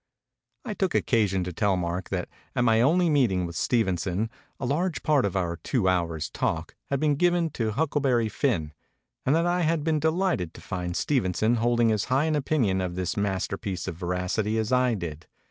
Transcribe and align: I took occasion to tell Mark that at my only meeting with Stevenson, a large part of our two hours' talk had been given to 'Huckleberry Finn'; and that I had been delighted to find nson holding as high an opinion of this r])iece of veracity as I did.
I 0.65 0.73
took 0.73 0.95
occasion 0.95 1.43
to 1.43 1.53
tell 1.53 1.77
Mark 1.77 2.09
that 2.09 2.27
at 2.55 2.63
my 2.63 2.81
only 2.81 3.07
meeting 3.07 3.45
with 3.45 3.55
Stevenson, 3.55 4.31
a 4.59 4.65
large 4.65 5.03
part 5.03 5.25
of 5.25 5.37
our 5.37 5.57
two 5.57 5.87
hours' 5.87 6.31
talk 6.31 6.73
had 6.89 6.99
been 6.99 7.13
given 7.13 7.51
to 7.51 7.73
'Huckleberry 7.73 8.27
Finn'; 8.27 8.73
and 9.27 9.35
that 9.35 9.45
I 9.45 9.61
had 9.61 9.83
been 9.83 9.99
delighted 9.99 10.55
to 10.55 10.61
find 10.61 10.95
nson 10.99 11.57
holding 11.57 11.91
as 11.91 12.05
high 12.05 12.25
an 12.25 12.35
opinion 12.35 12.81
of 12.81 12.95
this 12.95 13.13
r])iece 13.13 13.87
of 13.87 13.93
veracity 13.95 14.57
as 14.57 14.71
I 14.71 14.95
did. 14.95 15.27